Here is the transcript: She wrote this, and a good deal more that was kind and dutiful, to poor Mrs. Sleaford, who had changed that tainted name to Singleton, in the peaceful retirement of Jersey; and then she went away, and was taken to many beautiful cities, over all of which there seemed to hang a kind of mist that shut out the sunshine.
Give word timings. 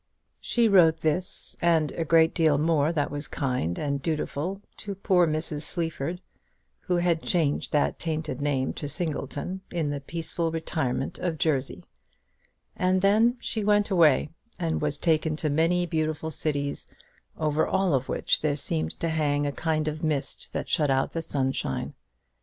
She 0.39 0.67
wrote 0.67 1.01
this, 1.01 1.55
and 1.61 1.91
a 1.91 2.03
good 2.03 2.33
deal 2.33 2.57
more 2.57 2.91
that 2.91 3.11
was 3.11 3.27
kind 3.27 3.77
and 3.77 4.01
dutiful, 4.01 4.59
to 4.77 4.95
poor 4.95 5.27
Mrs. 5.27 5.61
Sleaford, 5.61 6.21
who 6.79 6.97
had 6.97 7.21
changed 7.21 7.71
that 7.71 7.99
tainted 7.99 8.41
name 8.41 8.73
to 8.73 8.89
Singleton, 8.89 9.61
in 9.69 9.91
the 9.91 9.99
peaceful 10.01 10.51
retirement 10.51 11.19
of 11.19 11.37
Jersey; 11.37 11.83
and 12.75 13.03
then 13.03 13.37
she 13.39 13.63
went 13.63 13.91
away, 13.91 14.31
and 14.59 14.81
was 14.81 14.97
taken 14.97 15.35
to 15.35 15.51
many 15.51 15.85
beautiful 15.85 16.31
cities, 16.31 16.87
over 17.37 17.67
all 17.67 17.93
of 17.93 18.09
which 18.09 18.41
there 18.41 18.55
seemed 18.55 18.99
to 19.01 19.07
hang 19.09 19.45
a 19.45 19.51
kind 19.51 19.87
of 19.87 20.03
mist 20.03 20.51
that 20.51 20.67
shut 20.67 20.89
out 20.89 21.11
the 21.11 21.21
sunshine. 21.21 21.93